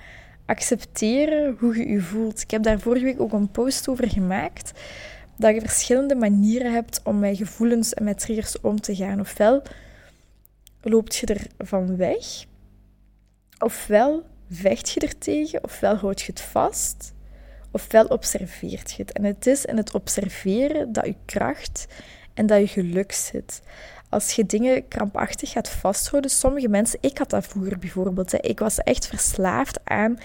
accepteren 0.46 1.56
hoe 1.58 1.76
je 1.76 1.88
je 1.88 2.00
voelt. 2.00 2.40
Ik 2.40 2.50
heb 2.50 2.62
daar 2.62 2.80
vorige 2.80 3.04
week 3.04 3.20
ook 3.20 3.32
een 3.32 3.50
post 3.50 3.88
over 3.88 4.08
gemaakt. 4.08 4.72
Dat 5.36 5.54
je 5.54 5.60
verschillende 5.60 6.14
manieren 6.14 6.72
hebt 6.72 7.00
om 7.04 7.18
met 7.18 7.36
gevoelens 7.36 7.94
en 7.94 8.04
met 8.04 8.18
triggers 8.18 8.60
om 8.60 8.80
te 8.80 8.94
gaan. 8.94 9.20
Ofwel 9.20 9.62
loopt 10.88 11.16
je 11.16 11.26
er 11.26 11.46
van 11.58 11.96
weg, 11.96 12.44
ofwel 13.58 14.26
vecht 14.50 14.90
je 14.90 15.00
er 15.00 15.18
tegen, 15.18 15.64
ofwel 15.64 15.96
houd 15.96 16.20
je 16.20 16.26
het 16.26 16.40
vast, 16.40 17.14
ofwel 17.70 18.06
observeert 18.06 18.90
je 18.92 19.02
het. 19.02 19.12
En 19.12 19.24
het 19.24 19.46
is 19.46 19.64
in 19.64 19.76
het 19.76 19.94
observeren 19.94 20.92
dat 20.92 21.06
je 21.06 21.14
kracht 21.24 21.86
en 22.34 22.46
dat 22.46 22.60
je 22.60 22.66
geluk 22.66 23.12
zit. 23.12 23.62
Als 24.08 24.32
je 24.32 24.46
dingen 24.46 24.88
krampachtig 24.88 25.50
gaat 25.50 25.68
vasthouden, 25.68 26.30
sommige 26.30 26.68
mensen, 26.68 26.98
ik 27.00 27.18
had 27.18 27.30
dat 27.30 27.46
vroeger 27.46 27.78
bijvoorbeeld, 27.78 28.44
ik 28.46 28.58
was 28.58 28.78
echt 28.78 29.06
verslaafd 29.06 29.80
aan 29.84 30.18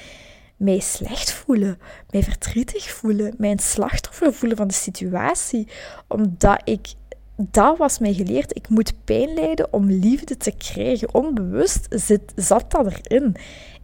mij 0.57 0.79
slecht 0.79 1.31
voelen, 1.31 1.79
mij 2.09 2.23
verdrietig 2.23 2.89
voelen, 2.89 3.33
mij 3.37 3.51
een 3.51 3.59
slachtoffer 3.59 4.33
voelen 4.33 4.57
van 4.57 4.67
de 4.67 4.73
situatie, 4.73 5.67
omdat 6.07 6.61
ik 6.63 6.87
dat 7.35 7.77
was 7.77 7.99
mij 7.99 8.13
geleerd. 8.13 8.55
Ik 8.55 8.69
moet 8.69 8.93
pijn 9.03 9.33
lijden 9.33 9.73
om 9.73 9.85
liefde 9.85 10.37
te 10.37 10.51
krijgen. 10.51 11.13
Onbewust 11.13 11.87
zit, 11.89 12.21
zat 12.35 12.71
dat 12.71 12.85
erin. 12.87 13.35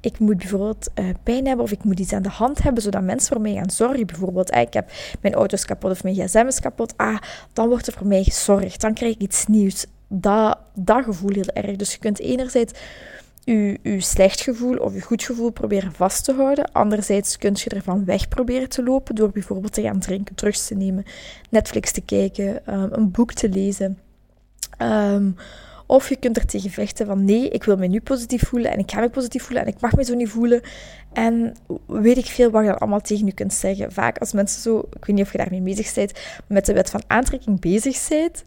Ik 0.02 0.20
moet 0.20 0.38
bijvoorbeeld 0.38 0.90
uh, 0.96 1.10
pijn 1.24 1.48
hebben 1.48 1.66
of 1.66 1.72
ik 1.72 1.84
moet 1.84 2.00
iets 2.00 2.14
aan 2.14 2.22
de 2.22 2.30
hand 2.30 2.64
hebben, 2.64 2.84
zodat 2.84 3.02
mensen 3.02 3.34
voor 3.34 3.42
mij 3.42 3.54
gaan 3.54 3.70
zorgen. 3.70 4.06
Bijvoorbeeld, 4.06 4.52
ah, 4.52 4.62
ik 4.62 4.74
heb 4.74 4.92
mijn 5.22 5.34
auto 5.34 5.58
kapot 5.66 5.92
of 5.92 6.04
mijn 6.04 6.16
gsm 6.16 6.46
is 6.48 6.60
kapot. 6.60 6.94
Ah, 6.98 7.18
dan 7.54 7.68
wordt 7.68 7.88
er 7.88 7.94
voor 7.94 8.08
mij 8.08 8.24
gezorgd. 8.24 8.82
Dan 8.82 8.94
krijg 8.94 9.14
ik 9.14 9.22
iets 9.22 9.46
nieuws. 9.46 9.86
Dat, 10.08 10.58
dat 10.74 11.04
gevoel 11.04 11.34
heel 11.34 11.54
erg. 11.54 11.76
Dus 11.76 11.92
je 11.92 12.00
kunt 12.00 12.20
enerzijds 12.20 12.74
je, 13.54 14.00
slecht 14.02 14.42
gevoel 14.42 14.78
of 14.78 14.94
je 14.94 15.02
goed 15.02 15.24
gevoel 15.24 15.50
proberen 15.50 15.92
vast 15.92 16.24
te 16.24 16.34
houden. 16.34 16.72
Anderzijds 16.72 17.38
kun 17.38 17.52
je 17.56 17.70
ervan 17.70 18.06
weg 18.06 18.28
proberen 18.28 18.70
te 18.70 18.84
lopen 18.84 19.16
door 19.16 19.30
bijvoorbeeld 19.30 19.74
te 19.74 19.82
gaan 19.82 20.00
drinken, 20.00 20.36
drugs 20.36 20.68
te 20.68 20.76
nemen, 20.76 21.06
Netflix 21.50 21.92
te 21.92 22.02
kijken, 22.02 22.66
ehm, 22.66 22.88
een 22.92 23.12
boek 23.12 23.34
te 23.34 23.50
lezen. 23.50 24.00
Um, 24.82 25.36
of 25.88 26.10
je 26.10 26.16
kunt 26.16 26.38
er 26.38 26.46
tegen 26.46 26.70
vechten 26.70 27.06
van 27.06 27.26
nee, 27.26 27.50
ik 27.50 27.64
wil 27.64 27.78
me 27.78 27.88
nu 27.88 28.02
positief 28.02 28.48
voelen 28.48 28.72
en 28.72 28.80
ik 28.80 28.92
ga 28.92 29.00
me 29.00 29.10
positief 29.10 29.44
voelen 29.44 29.66
en 29.66 29.74
ik 29.74 29.80
mag 29.80 29.96
me 29.96 30.04
zo 30.04 30.16
niet 30.16 30.30
voelen. 30.30 30.62
En 31.14 31.56
weet 31.86 32.18
ik 32.18 32.26
veel 32.26 32.52
wat 32.52 32.62
je 32.62 32.70
dan 32.70 32.78
allemaal 32.78 33.02
tegen 33.02 33.26
je 33.26 33.34
kunt 33.34 33.54
zeggen. 33.54 33.92
Vaak 33.92 34.18
als 34.18 34.34
mensen 34.34 34.62
zo, 34.62 34.80
ik 34.80 35.06
weet 35.06 35.16
niet 35.16 35.26
of 35.26 35.32
je 35.32 35.38
daarmee 35.38 35.62
bezig 35.62 35.94
bent, 35.94 36.12
met 36.48 36.66
de 36.66 36.74
wet 36.74 36.90
van 36.90 37.02
aantrekking 37.08 37.60
bezig 37.60 38.08
bent, 38.10 38.44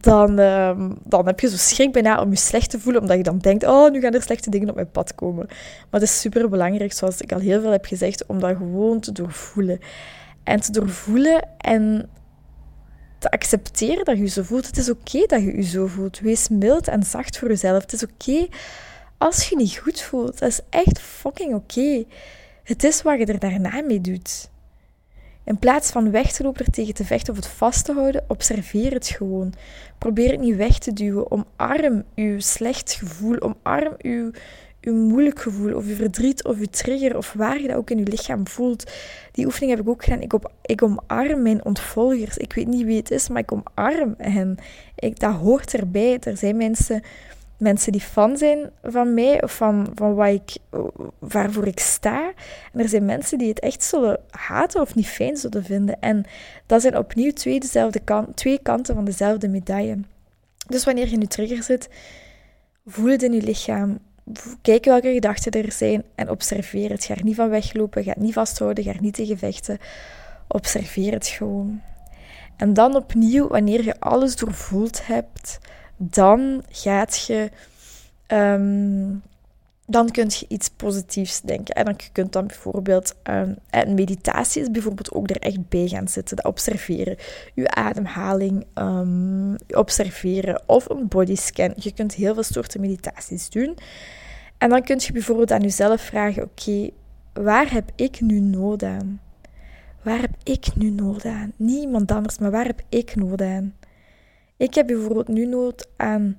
dan, 0.00 0.40
uh, 0.40 0.88
dan 1.04 1.26
heb 1.26 1.40
je 1.40 1.48
zo 1.48 1.56
schrik 1.56 1.92
bijna 1.92 2.20
om 2.20 2.30
je 2.30 2.36
slecht 2.36 2.70
te 2.70 2.80
voelen, 2.80 3.00
omdat 3.00 3.16
je 3.16 3.22
dan 3.22 3.38
denkt, 3.38 3.66
oh, 3.66 3.90
nu 3.90 4.00
gaan 4.00 4.14
er 4.14 4.22
slechte 4.22 4.50
dingen 4.50 4.68
op 4.68 4.74
mijn 4.74 4.90
pad 4.90 5.14
komen. 5.14 5.46
Maar 5.90 6.00
het 6.00 6.02
is 6.02 6.20
super 6.20 6.48
belangrijk, 6.48 6.92
zoals 6.92 7.20
ik 7.20 7.32
al 7.32 7.38
heel 7.38 7.60
veel 7.60 7.70
heb 7.70 7.84
gezegd, 7.84 8.26
om 8.26 8.40
dat 8.40 8.56
gewoon 8.56 9.00
te 9.00 9.12
doorvoelen. 9.12 9.78
En 10.42 10.60
te 10.60 10.72
doorvoelen 10.72 11.48
en 11.58 12.08
te 13.24 13.30
accepteren 13.30 14.04
dat 14.04 14.16
je 14.16 14.22
je 14.22 14.28
zo 14.28 14.42
voelt. 14.42 14.66
Het 14.66 14.76
is 14.76 14.90
oké 14.90 15.26
dat 15.26 15.42
je 15.42 15.56
je 15.56 15.62
zo 15.62 15.86
voelt. 15.86 16.18
Wees 16.18 16.48
mild 16.48 16.88
en 16.88 17.02
zacht 17.02 17.38
voor 17.38 17.48
jezelf. 17.48 17.82
Het 17.82 17.92
is 17.92 18.02
oké 18.02 18.46
als 19.18 19.48
je 19.48 19.56
niet 19.56 19.76
goed 19.76 20.00
voelt. 20.00 20.38
Dat 20.38 20.48
is 20.48 20.60
echt 20.70 21.00
fucking 21.00 21.54
oké. 21.54 22.04
Het 22.62 22.84
is 22.84 23.02
wat 23.02 23.18
je 23.18 23.26
er 23.26 23.38
daarna 23.38 23.82
mee 23.82 24.00
doet. 24.00 24.50
In 25.44 25.58
plaats 25.58 25.90
van 25.90 26.10
weg 26.10 26.32
te 26.32 26.42
lopen, 26.42 26.64
er 26.64 26.72
tegen 26.72 26.94
te 26.94 27.04
vechten 27.04 27.32
of 27.32 27.38
het 27.38 27.48
vast 27.48 27.84
te 27.84 27.92
houden, 27.92 28.24
observeer 28.28 28.92
het 28.92 29.08
gewoon. 29.08 29.54
Probeer 29.98 30.30
het 30.30 30.40
niet 30.40 30.56
weg 30.56 30.78
te 30.78 30.92
duwen. 30.92 31.30
Omarm 31.30 32.04
uw 32.14 32.40
slecht 32.40 32.92
gevoel. 32.92 33.40
Omarm 33.40 33.94
uw, 33.98 34.30
uw 34.84 34.94
moeilijk 34.94 35.40
gevoel 35.40 35.74
of 35.74 35.86
uw 35.86 35.94
verdriet 35.94 36.44
of 36.44 36.58
uw 36.58 36.66
trigger 36.70 37.16
of 37.16 37.32
waar 37.32 37.60
je 37.60 37.68
dat 37.68 37.76
ook 37.76 37.90
in 37.90 37.98
je 37.98 38.04
lichaam 38.04 38.48
voelt. 38.48 38.92
Die 39.32 39.44
oefening 39.44 39.70
heb 39.72 39.80
ik 39.80 39.88
ook 39.88 40.04
gedaan. 40.04 40.20
Ik, 40.20 40.32
op, 40.32 40.52
ik 40.62 40.82
omarm 40.82 41.42
mijn 41.42 41.64
ontvolgers. 41.64 42.36
Ik 42.36 42.52
weet 42.52 42.66
niet 42.66 42.84
wie 42.84 42.96
het 42.96 43.10
is, 43.10 43.28
maar 43.28 43.42
ik 43.42 43.52
omarm 43.52 44.14
hen. 44.18 44.56
Ik, 44.94 45.18
dat 45.18 45.34
hoort 45.34 45.74
erbij. 45.74 46.18
Er 46.20 46.36
zijn 46.36 46.56
mensen 46.56 47.02
mensen 47.58 47.92
die 47.92 48.00
fan 48.00 48.36
zijn 48.36 48.70
van 48.82 49.14
mij 49.14 49.42
of 49.42 49.56
van, 49.56 49.86
van 49.94 50.14
wat 50.14 50.28
ik, 50.28 50.56
waarvoor 51.18 51.66
ik 51.66 51.80
sta. 51.80 52.32
En 52.72 52.80
er 52.80 52.88
zijn 52.88 53.04
mensen 53.04 53.38
die 53.38 53.48
het 53.48 53.60
echt 53.60 53.82
zullen 53.82 54.20
haten 54.30 54.80
of 54.80 54.94
niet 54.94 55.06
fijn 55.06 55.36
zullen 55.36 55.64
vinden. 55.64 56.00
En 56.00 56.24
dat 56.66 56.82
zijn 56.82 56.98
opnieuw 56.98 57.32
twee, 57.32 57.60
dezelfde 57.60 58.00
kant, 58.00 58.36
twee 58.36 58.58
kanten 58.62 58.94
van 58.94 59.04
dezelfde 59.04 59.48
medaille. 59.48 59.98
Dus 60.68 60.84
wanneer 60.84 61.08
je 61.08 61.16
nu 61.16 61.26
trigger 61.26 61.62
zit, 61.62 61.88
voel 62.86 63.10
het 63.10 63.22
in 63.22 63.32
je 63.32 63.42
lichaam. 63.42 63.98
Kijk 64.62 64.84
welke 64.84 65.12
gedachten 65.12 65.52
er 65.52 65.72
zijn 65.72 66.04
en 66.14 66.30
observeer 66.30 66.90
het. 66.90 67.04
Ga 67.04 67.14
er 67.14 67.24
niet 67.24 67.34
van 67.34 67.48
weglopen, 67.48 68.02
ga 68.02 68.10
het 68.10 68.20
niet 68.20 68.32
vasthouden, 68.32 68.84
ga 68.84 68.90
er 68.90 69.00
niet 69.00 69.14
tegen 69.14 69.38
vechten. 69.38 69.78
Observeer 70.48 71.12
het 71.12 71.26
gewoon. 71.26 71.80
En 72.56 72.74
dan 72.74 72.96
opnieuw, 72.96 73.48
wanneer 73.48 73.84
je 73.84 74.00
alles 74.00 74.36
doorvoeld 74.36 75.06
hebt, 75.06 75.58
dan 75.96 76.64
gaat 76.68 77.26
je. 77.26 77.50
Um, 78.28 79.22
dan 79.86 80.10
kun 80.10 80.26
je 80.28 80.44
iets 80.48 80.68
positiefs 80.68 81.40
denken. 81.40 81.74
En 81.74 81.84
dan 81.84 81.96
kunt 82.12 82.32
dan 82.32 82.46
bijvoorbeeld, 82.46 83.14
um, 83.30 83.56
en 83.70 83.94
meditatie 83.94 84.62
is 84.62 84.70
bijvoorbeeld 84.70 85.12
ook 85.12 85.30
er 85.30 85.38
echt 85.38 85.68
bij 85.68 85.88
gaan 85.88 86.08
zitten. 86.08 86.36
Dat 86.36 86.44
observeren, 86.44 87.16
je 87.54 87.70
ademhaling 87.70 88.66
um, 88.74 89.56
observeren 89.68 90.62
of 90.66 90.88
een 90.88 91.08
bodyscan. 91.08 91.72
Je 91.76 91.92
kunt 91.92 92.14
heel 92.14 92.34
veel 92.34 92.42
soorten 92.42 92.80
meditaties 92.80 93.50
doen. 93.50 93.76
En 94.58 94.68
dan 94.68 94.82
kun 94.82 95.00
je 95.00 95.12
bijvoorbeeld 95.12 95.50
aan 95.50 95.62
jezelf 95.62 96.00
vragen, 96.00 96.42
oké, 96.42 96.90
waar 97.32 97.72
heb 97.72 97.90
ik 97.94 98.20
nu 98.20 98.40
nood 98.40 98.82
aan? 98.82 99.20
Waar 100.02 100.20
heb 100.20 100.34
ik 100.42 100.76
nu 100.76 100.90
nood 100.90 101.24
aan? 101.24 101.52
Niet 101.56 101.82
iemand 101.82 102.10
anders, 102.12 102.38
maar 102.38 102.50
waar 102.50 102.66
heb 102.66 102.82
ik 102.88 103.14
nood 103.14 103.42
aan? 103.42 103.74
Ik 104.56 104.74
heb 104.74 104.86
bijvoorbeeld 104.86 105.28
nu 105.28 105.46
nood 105.46 105.88
aan 105.96 106.38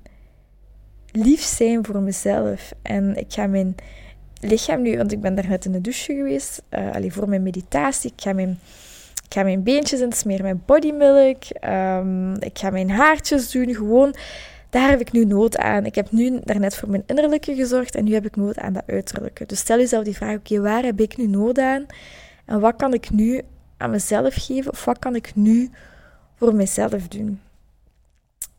lief 1.16 1.42
zijn 1.42 1.84
voor 1.84 2.00
mezelf. 2.00 2.72
En 2.82 3.16
ik 3.16 3.32
ga 3.32 3.46
mijn 3.46 3.74
lichaam 4.40 4.82
nu, 4.82 4.96
want 4.96 5.12
ik 5.12 5.20
ben 5.20 5.34
daar 5.34 5.48
net 5.48 5.64
in 5.64 5.72
de 5.72 5.80
douche 5.80 6.14
geweest, 6.14 6.62
uh, 6.70 6.94
allee, 6.94 7.12
voor 7.12 7.28
mijn 7.28 7.42
meditatie. 7.42 8.12
Ik 8.16 8.22
ga 8.22 8.32
mijn, 8.32 8.58
ik 9.26 9.34
ga 9.34 9.42
mijn 9.42 9.62
beentjes 9.62 10.00
insmeren 10.00 10.44
met 10.44 10.66
bodymilk. 10.66 11.42
Um, 11.64 12.34
ik 12.34 12.58
ga 12.58 12.70
mijn 12.70 12.90
haartjes 12.90 13.50
doen, 13.50 13.74
gewoon. 13.74 14.14
Daar 14.70 14.90
heb 14.90 15.00
ik 15.00 15.12
nu 15.12 15.24
nood 15.24 15.56
aan. 15.56 15.84
Ik 15.84 15.94
heb 15.94 16.10
nu 16.10 16.40
daarnet 16.44 16.76
voor 16.76 16.90
mijn 16.90 17.02
innerlijke 17.06 17.54
gezorgd 17.54 17.94
en 17.94 18.04
nu 18.04 18.12
heb 18.12 18.26
ik 18.26 18.36
nood 18.36 18.58
aan 18.58 18.72
dat 18.72 18.82
uiterlijke. 18.86 19.46
Dus 19.46 19.58
stel 19.58 19.78
jezelf 19.78 20.04
die 20.04 20.16
vraag, 20.16 20.36
oké, 20.36 20.60
waar 20.60 20.82
heb 20.82 21.00
ik 21.00 21.16
nu 21.16 21.26
nood 21.26 21.58
aan? 21.58 21.86
En 22.44 22.60
wat 22.60 22.76
kan 22.76 22.94
ik 22.94 23.10
nu 23.10 23.42
aan 23.76 23.90
mezelf 23.90 24.34
geven? 24.34 24.72
Of 24.72 24.84
wat 24.84 24.98
kan 24.98 25.14
ik 25.14 25.32
nu 25.34 25.70
voor 26.38 26.54
mezelf 26.54 27.08
doen? 27.08 27.40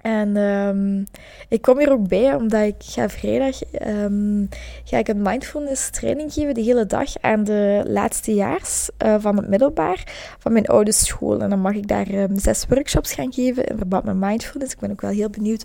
En 0.07 0.35
um, 0.35 1.05
ik 1.49 1.61
kom 1.61 1.77
hier 1.77 1.91
ook 1.91 2.07
bij 2.07 2.35
omdat 2.35 2.61
ik 2.61 2.75
ga 2.79 3.09
vrijdag 3.09 3.59
um, 3.87 4.49
ga 4.83 4.97
ik 4.97 5.07
een 5.07 5.21
mindfulness 5.21 5.89
training 5.89 6.33
geven 6.33 6.53
de 6.53 6.61
hele 6.61 6.85
dag 6.85 7.21
aan 7.21 7.43
de 7.43 7.83
laatste 7.87 8.33
jaars 8.33 8.89
uh, 9.05 9.15
van 9.19 9.37
het 9.37 9.47
middelbaar 9.47 10.03
van 10.39 10.53
mijn 10.53 10.65
oude 10.65 10.91
school. 10.91 11.41
En 11.41 11.49
dan 11.49 11.59
mag 11.59 11.73
ik 11.73 11.87
daar 11.87 12.07
um, 12.07 12.39
zes 12.39 12.65
workshops 12.69 13.13
gaan 13.13 13.33
geven 13.33 13.65
in 13.65 13.77
verband 13.77 14.03
met 14.03 14.15
mindfulness. 14.15 14.73
Ik 14.73 14.79
ben 14.79 14.91
ook 14.91 15.01
wel 15.01 15.11
heel 15.11 15.29
benieuwd 15.29 15.63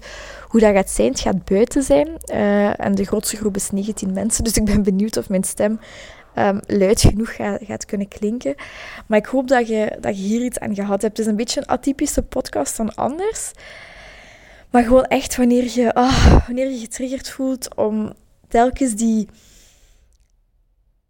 hoe 0.48 0.60
dat 0.60 0.74
gaat 0.74 0.90
zijn. 0.90 1.10
Het 1.10 1.20
gaat 1.20 1.44
buiten 1.44 1.82
zijn 1.82 2.08
uh, 2.32 2.80
en 2.80 2.94
de 2.94 3.04
grootste 3.04 3.36
groep 3.36 3.56
is 3.56 3.70
19 3.70 4.12
mensen. 4.12 4.44
Dus 4.52 4.56
ik 4.56 4.64
ben 4.64 4.82
benieuwd 4.82 5.16
of 5.16 5.28
mijn 5.28 5.44
stem 5.44 5.80
luid 6.66 7.00
genoeg 7.00 7.34
gaat, 7.34 7.60
gaat, 7.62 7.84
kunnen 7.84 8.08
klinken. 8.08 8.54
Maar 9.06 9.18
ik 9.18 9.26
hoop 9.26 9.48
dat 9.48 9.68
je, 9.68 9.96
dat 10.00 10.16
je 10.16 10.22
hier 10.22 10.42
iets 10.44 10.58
aan 10.58 10.74
gehad 10.74 11.02
hebt. 11.02 11.16
Het 11.16 11.26
is 11.26 11.32
een 11.32 11.36
beetje 11.36 11.60
een 11.60 11.66
atypische 11.66 12.22
podcast 12.22 12.76
dan 12.76 12.94
anders. 12.94 13.52
Maar 14.72 14.82
gewoon 14.82 15.04
echt 15.04 15.36
wanneer 15.36 15.70
je, 15.74 15.94
ah, 15.94 16.46
wanneer 16.46 16.70
je 16.70 16.78
getriggerd 16.78 17.28
voelt 17.28 17.74
om 17.74 18.12
telkens 18.48 18.94
die, 18.94 19.28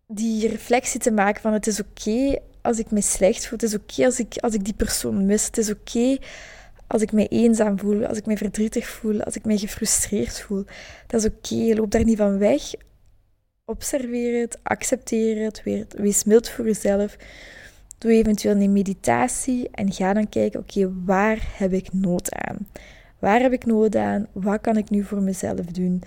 die 0.07 0.49
reflectie 0.49 1.01
te 1.01 1.11
maken 1.11 1.43
van 1.43 1.53
het 1.53 1.67
is 1.67 1.81
oké 1.81 2.39
als 2.63 2.79
ik 2.79 2.91
me 2.91 3.01
slecht 3.01 3.47
voel. 3.47 3.59
Het 3.59 3.69
is 3.69 3.75
oké 3.75 4.05
als, 4.05 4.19
ik, 4.19 4.37
als 4.41 4.55
ik 4.55 4.65
die 4.65 4.75
persoon 4.75 5.27
mis. 5.27 5.47
Het 5.47 5.59
is 5.59 5.71
oké 5.71 6.19
als 6.93 7.03
ik 7.03 7.13
me 7.13 7.29
eenzaam 7.29 7.79
voel, 7.79 8.07
als 8.07 8.19
ik 8.19 8.27
me 8.27 8.37
verdrietig 8.37 8.89
voel, 8.89 9.23
als 9.23 9.37
ik 9.37 9.45
me 9.45 9.59
gefrustreerd 9.59 10.41
voel. 10.41 10.65
Dat 11.07 11.25
is 11.25 11.31
oké, 11.31 11.75
loop 11.75 11.91
daar 11.91 12.05
niet 12.05 12.17
van 12.19 12.39
weg. 12.39 12.63
Observeer 13.65 14.41
het, 14.41 14.59
accepteer 14.63 15.45
het, 15.45 15.63
wees 15.97 16.25
mild 16.25 16.49
voor 16.49 16.65
jezelf. 16.65 17.17
Doe 17.99 18.13
eventueel 18.13 18.57
een 18.57 18.73
meditatie 18.73 19.69
en 19.71 19.93
ga 19.93 20.13
dan 20.13 20.29
kijken, 20.29 20.61
oké, 20.61 20.93
waar 21.05 21.39
heb 21.57 21.73
ik 21.73 21.93
nood 21.93 22.35
aan? 22.35 22.67
Waar 23.23 23.41
heb 23.41 23.53
ik 23.53 23.67
nood 23.67 23.97
aan? 23.97 24.27
Wat 24.33 24.61
kan 24.61 24.77
ik 24.77 24.91
nu 24.91 25.05
voor 25.05 25.23
mezelf 25.23 25.61
doen? 25.61 26.03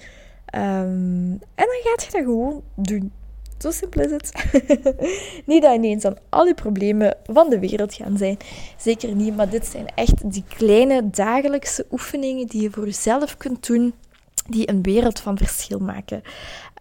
Um, 0.56 1.32
en 1.32 1.66
dan 1.66 1.80
gaat 1.84 2.04
je 2.04 2.12
dat 2.12 2.22
gewoon 2.22 2.64
doen. 2.76 3.12
Zo 3.58 3.72
simpel 3.72 4.02
is 4.02 4.12
het. 4.12 4.32
niet 5.46 5.62
dat 5.62 5.76
ineens 5.76 6.06
aan 6.06 6.18
al 6.30 6.44
die 6.46 6.54
problemen 6.54 7.18
van 7.24 7.50
de 7.50 7.60
wereld 7.60 7.94
gaan 7.94 8.18
zijn. 8.18 8.38
Zeker 8.78 9.16
niet, 9.16 9.36
maar 9.36 9.50
dit 9.50 9.66
zijn 9.66 9.86
echt 9.96 10.32
die 10.32 10.44
kleine 10.48 11.10
dagelijkse 11.10 11.86
oefeningen 11.92 12.48
die 12.48 12.62
je 12.62 12.70
voor 12.70 12.86
jezelf 12.86 13.38
kunt 13.38 13.68
doen, 13.68 13.94
die 14.48 14.70
een 14.70 14.82
wereld 14.82 15.20
van 15.20 15.38
verschil 15.38 15.80
maken. 15.80 16.22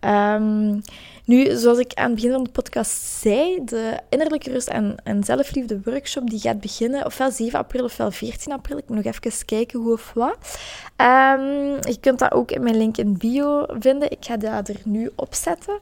Ehm, 0.00 0.80
nu, 1.24 1.56
zoals 1.56 1.78
ik 1.78 1.94
aan 1.94 2.04
het 2.04 2.14
begin 2.14 2.30
van 2.30 2.44
de 2.44 2.50
podcast 2.50 3.02
zei, 3.02 3.64
de 3.64 3.98
innerlijke 4.08 4.50
rust 4.50 4.68
en, 4.68 4.96
en 5.04 5.24
zelfliefde 5.24 5.80
workshop 5.84 6.30
die 6.30 6.40
gaat 6.40 6.60
beginnen 6.60 7.06
ofwel 7.06 7.30
7 7.30 7.58
april 7.58 7.84
ofwel 7.84 8.10
14 8.10 8.52
april. 8.52 8.78
Ik 8.78 8.88
moet 8.88 9.04
nog 9.04 9.14
even 9.14 9.44
kijken 9.44 9.80
hoe 9.80 9.92
of 9.92 10.12
wat. 10.14 10.58
Um, 10.96 11.76
je 11.80 11.96
kunt 12.00 12.18
dat 12.18 12.32
ook 12.32 12.50
in 12.50 12.62
mijn 12.62 12.76
link 12.76 12.96
in 12.96 13.16
bio 13.18 13.66
vinden. 13.78 14.10
Ik 14.10 14.24
ga 14.24 14.36
dat 14.36 14.68
er 14.68 14.80
nu 14.84 15.10
opzetten. 15.14 15.80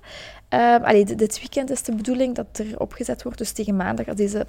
Allee, 0.58 1.04
dit 1.04 1.38
weekend 1.38 1.70
is 1.70 1.82
de 1.82 1.94
bedoeling 1.94 2.34
dat 2.34 2.46
er 2.58 2.78
opgezet 2.78 3.22
wordt. 3.22 3.38
Dus 3.38 3.52
tegen 3.52 3.76
maandag, 3.76 4.06
als 4.06 4.16
deze 4.16 4.46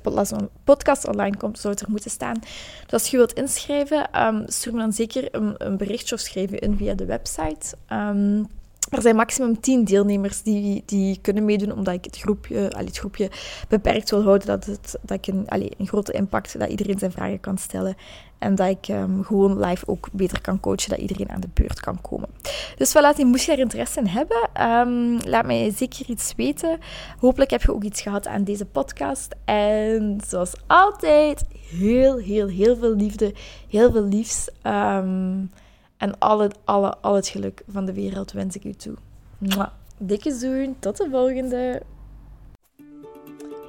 podcast 0.64 1.08
online 1.08 1.38
komt, 1.38 1.60
zou 1.60 1.74
het 1.74 1.84
er 1.84 1.90
moeten 1.90 2.12
staan. 2.12 2.40
Dus 2.84 2.92
als 2.92 3.08
je 3.08 3.18
wilt 3.18 3.34
inschrijven, 3.34 4.26
um, 4.26 4.44
stuur 4.46 4.74
me 4.74 4.80
dan 4.80 4.94
zeker 4.94 5.36
een, 5.36 5.56
een, 5.58 5.78
berichtje 5.78 6.16
of 6.16 6.22
schrijf 6.22 6.50
je 6.50 6.60
in 6.60 6.78
via 6.78 6.94
de 6.94 7.06
website. 7.06 7.76
Um, 7.92 8.48
er 8.96 9.02
zijn 9.02 9.16
maximum 9.16 9.60
10 9.60 9.84
deelnemers 9.84 10.42
die, 10.42 10.84
die 10.86 11.20
kunnen 11.22 11.46
meedoen, 11.46 11.74
omdat 11.74 11.94
ik 11.94 12.06
het 12.06 12.18
groepje, 12.18 12.72
allee, 12.72 12.88
het 12.88 12.98
groepje 12.98 13.32
beperkt 13.70 14.10
wil 14.10 14.24
houden. 14.24 14.48
Dat, 14.48 14.66
het, 14.66 14.96
dat 15.02 15.18
ik 15.18 15.34
een, 15.34 15.46
een 15.78 15.88
grote 15.88 16.12
impact, 16.12 16.60
dat 16.60 16.70
iedereen 16.70 17.00
zijn 17.00 17.12
vragen 17.12 17.40
kan 17.40 17.58
stellen. 17.58 17.96
En 18.44 18.56
dat 18.56 18.70
ik 18.70 18.88
um, 18.88 19.24
gewoon 19.24 19.60
live 19.60 19.88
ook 19.88 20.08
beter 20.12 20.42
kan 20.42 20.60
coachen, 20.60 20.90
dat 20.90 21.00
iedereen 21.00 21.30
aan 21.30 21.42
de 21.42 21.50
beurt 21.54 21.80
kan 21.80 22.02
komen. 22.02 22.30
Dus 22.78 22.90
voilà, 22.90 23.26
moest 23.26 23.46
je 23.46 23.52
daar 23.52 23.60
interesse 23.60 24.00
in 24.00 24.08
hebben, 24.08 24.50
um, 24.62 25.18
laat 25.26 25.46
mij 25.46 25.72
zeker 25.76 26.10
iets 26.10 26.34
weten. 26.36 26.80
Hopelijk 27.20 27.52
heb 27.52 27.62
je 27.62 27.74
ook 27.74 27.84
iets 27.84 28.02
gehad 28.02 28.28
aan 28.28 28.44
deze 28.44 28.66
podcast. 28.66 29.36
En 29.46 30.22
zoals 30.28 30.54
altijd, 30.68 31.44
heel, 31.70 32.18
heel, 32.18 32.48
heel 32.48 32.76
veel 32.76 32.96
liefde, 32.96 33.34
heel 33.70 33.92
veel 33.92 34.06
liefs. 34.06 34.50
Um, 34.64 35.52
en 36.04 36.20
al 36.20 36.40
het, 36.40 36.56
alle, 36.64 36.96
al 37.02 37.16
het 37.16 37.28
geluk 37.28 37.64
van 37.68 37.86
de 37.86 37.94
wereld 37.94 38.32
wens 38.32 38.56
ik 38.56 38.64
u 38.64 38.74
toe. 38.74 38.94
Mwah. 39.38 39.68
Dikke 39.98 40.32
zoen, 40.32 40.76
tot 40.80 40.98
de 40.98 41.08
volgende. 41.12 41.82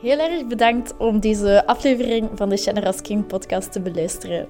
Heel 0.03 0.19
erg 0.19 0.47
bedankt 0.47 0.97
om 0.97 1.21
deze 1.21 1.67
aflevering 1.67 2.31
van 2.35 2.49
de 2.49 2.57
Generous 2.57 3.01
King 3.01 3.27
podcast 3.27 3.73
te 3.73 3.81
beluisteren. 3.81 4.47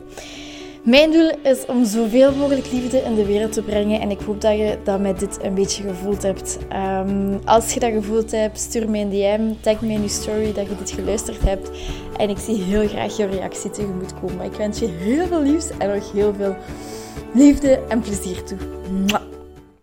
Mijn 0.85 1.11
doel 1.12 1.31
is 1.43 1.67
om 1.67 1.85
zoveel 1.85 2.35
mogelijk 2.35 2.73
liefde 2.73 2.99
in 2.99 3.14
de 3.14 3.26
wereld 3.26 3.53
te 3.53 3.62
brengen 3.62 4.00
en 4.00 4.11
ik 4.11 4.21
hoop 4.21 4.41
dat 4.41 4.57
je 4.57 4.79
dat 4.85 5.00
met 5.00 5.19
dit 5.19 5.38
een 5.43 5.55
beetje 5.55 5.83
gevoeld 5.83 6.23
hebt. 6.23 6.59
Um, 6.73 7.41
als 7.45 7.75
je 7.75 7.81
dat 7.81 7.93
gevoeld 7.93 8.31
hebt, 8.31 8.59
stuur 8.59 8.91
mij 8.91 9.00
een 9.00 9.11
DM, 9.11 9.53
tag 9.61 9.81
me 9.81 9.93
in 9.93 10.03
je 10.03 10.09
story 10.09 10.53
dat 10.53 10.67
je 10.69 10.76
dit 10.76 10.91
geluisterd 10.91 11.43
hebt 11.43 11.71
en 12.17 12.29
ik 12.29 12.38
zie 12.38 12.62
heel 12.62 12.88
graag 12.88 13.17
jouw 13.17 13.29
reactie 13.29 13.71
tegemoet 13.71 14.21
komen. 14.21 14.45
Ik 14.45 14.53
wens 14.55 14.79
je 14.79 14.87
heel 14.87 15.26
veel 15.26 15.43
liefs 15.43 15.69
en 15.79 15.95
nog 15.95 16.12
heel 16.12 16.35
veel 16.35 16.57
liefde 17.33 17.80
en 17.88 18.00
plezier 18.00 18.44
toe. 18.44 18.59